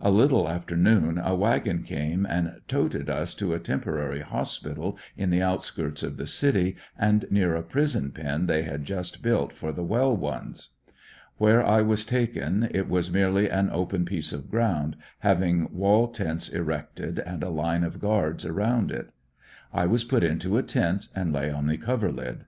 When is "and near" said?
6.98-7.54